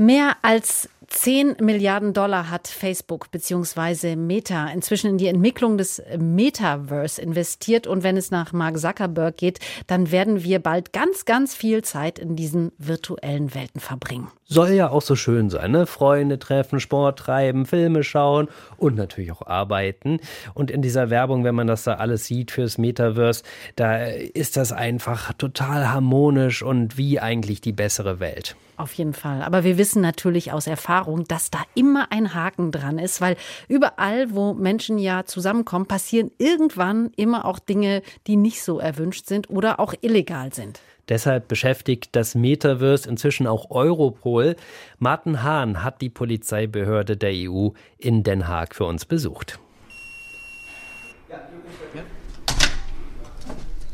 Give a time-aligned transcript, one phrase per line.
[0.00, 4.14] Mehr als 10 Milliarden Dollar hat Facebook bzw.
[4.14, 7.88] Meta inzwischen in die Entwicklung des Metaverse investiert.
[7.88, 12.18] Und wenn es nach Mark Zuckerberg geht, dann werden wir bald ganz, ganz viel Zeit
[12.20, 14.28] in diesen virtuellen Welten verbringen.
[14.44, 15.86] Soll ja auch so schön sein, ne?
[15.86, 20.20] Freunde treffen, Sport treiben, Filme schauen und natürlich auch arbeiten.
[20.54, 23.42] Und in dieser Werbung, wenn man das da alles sieht fürs Metaverse,
[23.76, 28.56] da ist das einfach total harmonisch und wie eigentlich die bessere Welt.
[28.80, 29.42] Auf jeden Fall.
[29.42, 33.36] Aber wir wissen natürlich aus Erfahrung, dass da immer ein Haken dran ist, weil
[33.68, 39.50] überall, wo Menschen ja zusammenkommen, passieren irgendwann immer auch Dinge, die nicht so erwünscht sind
[39.50, 40.80] oder auch illegal sind.
[41.08, 44.54] Deshalb beschäftigt das Metaverse inzwischen auch Europol.
[44.98, 49.58] Martin Hahn hat die Polizeibehörde der EU in Den Haag für uns besucht.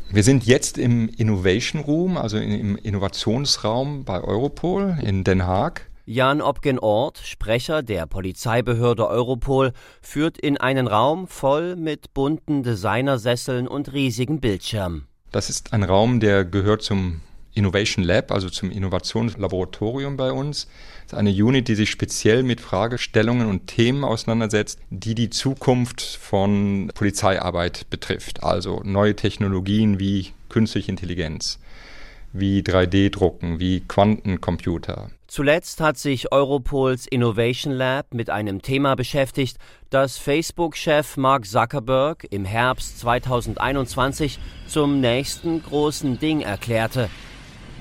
[0.09, 5.89] Wir sind jetzt im Innovation Room, also im Innovationsraum bei Europol in Den Haag.
[6.09, 13.91] Jan Obgen-Ort, Sprecher der Polizeibehörde Europol, führt in einen Raum voll mit bunten Designersesseln und
[13.91, 15.09] riesigen Bildschirmen.
[15.33, 17.19] Das ist ein Raum, der gehört zum
[17.53, 20.69] Innovation Lab, also zum Innovationslaboratorium bei uns.
[21.07, 26.01] Das ist eine Unit, die sich speziell mit Fragestellungen und Themen auseinandersetzt, die die Zukunft
[26.01, 28.43] von Polizeiarbeit betrifft.
[28.43, 31.59] Also neue Technologien wie künstliche Intelligenz,
[32.39, 35.09] wie 3D-Drucken, wie Quantencomputer.
[35.27, 39.57] Zuletzt hat sich Europols Innovation Lab mit einem Thema beschäftigt,
[39.89, 47.09] das Facebook-Chef Mark Zuckerberg im Herbst 2021 zum nächsten großen Ding erklärte,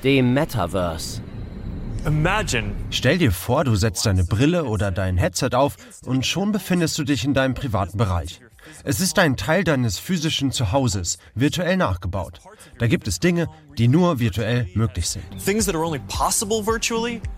[0.03, 1.23] dem Metaverse.
[2.91, 7.05] Stell dir vor, du setzt deine Brille oder dein Headset auf und schon befindest du
[7.05, 8.41] dich in deinem privaten Bereich.
[8.85, 12.41] Es ist ein Teil deines physischen Zuhauses, virtuell nachgebaut.
[12.79, 15.25] Da gibt es Dinge, die nur virtuell möglich sind.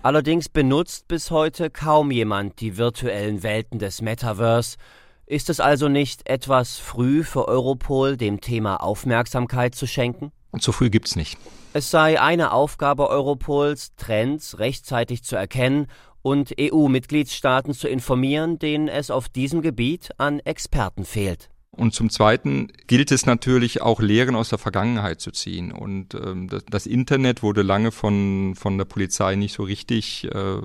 [0.03, 4.77] Allerdings benutzt bis heute kaum jemand die virtuellen Welten des Metaverse.
[5.25, 10.31] Ist es also nicht etwas früh für Europol, dem Thema Aufmerksamkeit zu schenken?
[10.51, 11.37] Und so früh gibt's nicht.
[11.73, 15.85] Es sei eine Aufgabe Europols, Trends rechtzeitig zu erkennen
[16.21, 21.49] und EU-Mitgliedstaaten zu informieren, denen es auf diesem Gebiet an Experten fehlt.
[21.71, 25.71] Und zum Zweiten gilt es natürlich auch Lehren aus der Vergangenheit zu ziehen.
[25.71, 30.61] Und ähm, das, das, Internet wurde lange von, von der Polizei nicht so richtig äh,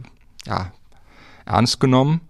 [0.47, 0.73] ja,
[1.45, 2.23] ernst genommen.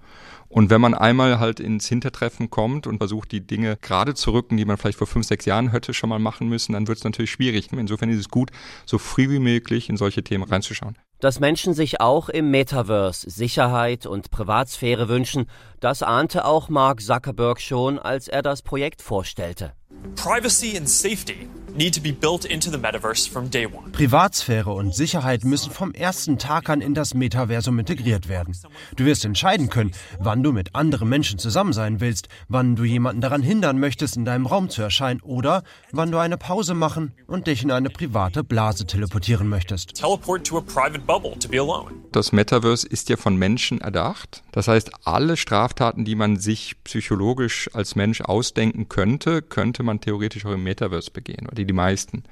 [0.49, 4.57] Und wenn man einmal halt ins Hintertreffen kommt und versucht, die Dinge gerade zu rücken,
[4.57, 7.05] die man vielleicht vor fünf, sechs Jahren hätte schon mal machen müssen, dann wird es
[7.05, 7.73] natürlich schwierig.
[7.73, 8.51] Insofern ist es gut,
[8.87, 10.97] so früh wie möglich in solche Themen reinzuschauen.
[11.25, 15.47] Dass Menschen sich auch im Metaverse Sicherheit und Privatsphäre wünschen,
[15.81, 19.73] das ahnte auch Mark Zuckerberg schon, als er das Projekt vorstellte.
[20.17, 23.91] Privacy and safety need to be built into the metaverse from day one.
[23.93, 28.57] Privatsphäre und Sicherheit müssen vom ersten Tag an in das Metaversum integriert werden.
[28.97, 33.21] Du wirst entscheiden können, wann du mit anderen Menschen zusammen sein willst, wann du jemanden
[33.21, 35.63] daran hindern möchtest, in deinem Raum zu erscheinen oder
[35.93, 39.95] wann du eine Pause machen und dich in eine private Blase teleportieren möchtest.
[39.95, 42.04] Teleport to a private bubble to be alone.
[42.15, 44.45] Das Metaverse ist ja von Menschen erdacht.
[44.53, 50.47] Das heißt, alle Straftaten, die man sich psychologisch als Mensch ausdenken könnte, könnte man theoretisch
[50.47, 51.49] auch im Metaverse begehen.
[51.49, 52.23] Oder die meisten.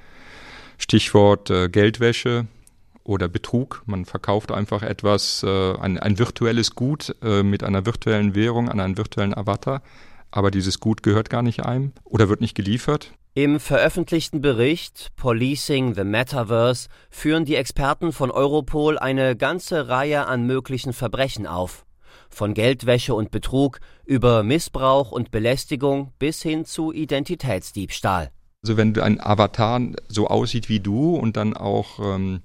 [0.77, 2.47] Stichwort äh, Geldwäsche
[3.03, 3.83] oder Betrug.
[3.85, 8.79] Man verkauft einfach etwas, äh, ein, ein, virtuelles Gut äh, mit einer virtuellen Währung an
[8.79, 9.81] einen virtuellen Avatar.
[10.31, 13.11] Aber dieses Gut gehört gar nicht einem oder wird nicht geliefert.
[13.35, 20.45] Im veröffentlichten Bericht Policing the Metaverse führen die Experten von Europol eine ganze Reihe an
[20.45, 21.83] möglichen Verbrechen auf.
[22.29, 28.29] Von Geldwäsche und Betrug über Missbrauch und Belästigung bis hin zu Identitätsdiebstahl.
[28.61, 32.41] Also wenn ein Avatar so aussieht wie du und dann auch ähm,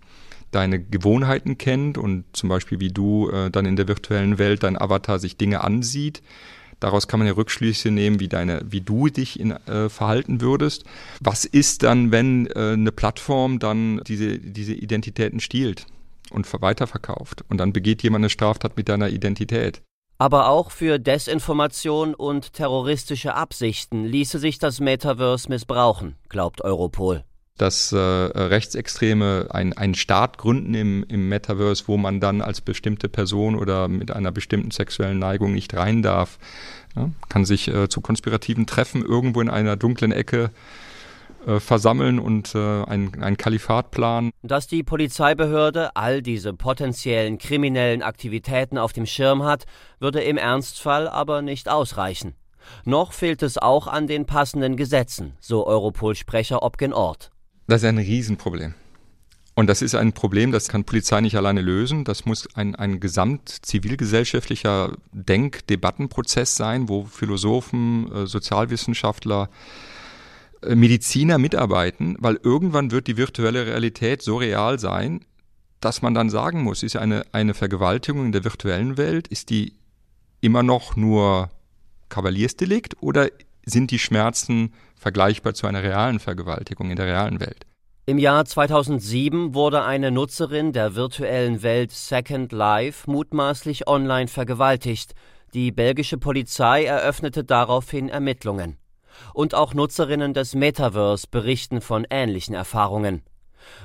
[0.53, 4.81] deine Gewohnheiten kennt und zum Beispiel wie du äh, dann in der virtuellen Welt dein
[4.81, 6.23] Avatar sich Dinge ansieht,
[6.81, 10.85] daraus kann man ja Rückschlüsse nehmen, wie deine, wie du dich in, äh, verhalten würdest.
[11.21, 15.87] Was ist dann, wenn äh, eine Plattform dann diese, diese Identitäten stiehlt
[16.31, 19.83] und weiterverkauft und dann begeht jemand eine Straftat mit deiner Identität?
[20.21, 27.23] Aber auch für Desinformation und terroristische Absichten ließe sich das Metaverse missbrauchen, glaubt Europol.
[27.59, 33.57] Dass äh, Rechtsextreme einen Staat gründen im, im Metaverse, wo man dann als bestimmte Person
[33.57, 36.39] oder mit einer bestimmten sexuellen Neigung nicht rein darf,
[36.97, 40.51] ja, kann sich äh, zu konspirativen Treffen irgendwo in einer dunklen Ecke
[41.47, 44.33] äh, versammeln und äh, ein, ein Kalifat planen.
[44.43, 49.65] Dass die Polizeibehörde all diese potenziellen kriminellen Aktivitäten auf dem Schirm hat,
[50.01, 52.35] würde im Ernstfall aber nicht ausreichen.
[52.85, 57.31] Noch fehlt es auch an den passenden Gesetzen, so Europol-Sprecher Obgen Ort.
[57.69, 58.75] Das ist ein Riesenproblem.
[59.55, 62.05] Und das ist ein Problem, das kann Polizei nicht alleine lösen.
[62.05, 69.51] Das muss ein, ein gesamt zivilgesellschaftlicher Denk-Debattenprozess sein, wo Philosophen, äh, Sozialwissenschaftler,
[70.63, 75.27] äh, Mediziner mitarbeiten, weil irgendwann wird die virtuelle Realität so real sein,
[75.81, 79.75] dass man dann sagen muss, ist eine, eine Vergewaltigung in der virtuellen Welt, ist die
[80.41, 81.51] immer noch nur
[82.09, 83.29] Kavaliersdelikt oder
[83.69, 87.67] sind die Schmerzen vergleichbar zu einer realen Vergewaltigung in der realen Welt?
[88.07, 95.15] Im Jahr 2007 wurde eine Nutzerin der virtuellen Welt Second Life mutmaßlich online vergewaltigt.
[95.53, 98.79] Die belgische Polizei eröffnete daraufhin Ermittlungen.
[99.35, 103.23] Und auch Nutzerinnen des Metaverse berichten von ähnlichen Erfahrungen.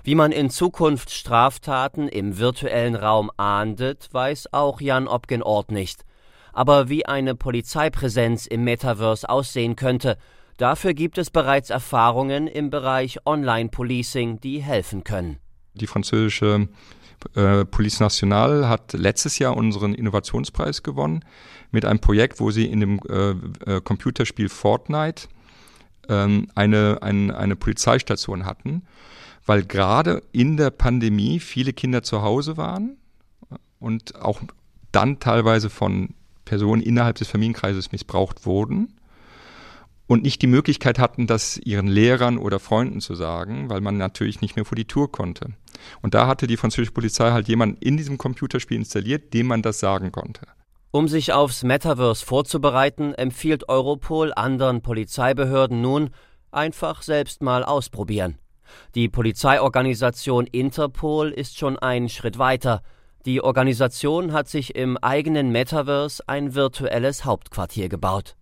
[0.03, 6.05] Wie man in Zukunft Straftaten im virtuellen Raum ahndet, weiß auch Jan Opgen-Ort nicht.
[6.53, 10.17] Aber wie eine Polizeipräsenz im Metaverse aussehen könnte,
[10.57, 15.37] Dafür gibt es bereits Erfahrungen im Bereich Online-Policing, die helfen können.
[15.73, 16.67] Die französische
[17.35, 21.25] äh, Police Nationale hat letztes Jahr unseren Innovationspreis gewonnen
[21.71, 23.31] mit einem Projekt, wo sie in dem äh,
[23.65, 25.27] äh, Computerspiel Fortnite
[26.07, 28.83] ähm, eine, ein, eine Polizeistation hatten,
[29.47, 32.97] weil gerade in der Pandemie viele Kinder zu Hause waren
[33.79, 34.39] und auch
[34.91, 36.13] dann teilweise von
[36.45, 38.93] Personen innerhalb des Familienkreises missbraucht wurden
[40.07, 44.41] und nicht die Möglichkeit hatten, das ihren Lehrern oder Freunden zu sagen, weil man natürlich
[44.41, 45.53] nicht mehr vor die Tour konnte.
[46.01, 49.79] Und da hatte die französische Polizei halt jemanden in diesem Computerspiel installiert, dem man das
[49.79, 50.41] sagen konnte.
[50.91, 56.11] Um sich aufs Metaverse vorzubereiten, empfiehlt Europol anderen Polizeibehörden nun,
[56.51, 58.37] einfach selbst mal ausprobieren.
[58.93, 62.83] Die Polizeiorganisation Interpol ist schon einen Schritt weiter.
[63.25, 68.35] Die Organisation hat sich im eigenen Metaverse ein virtuelles Hauptquartier gebaut.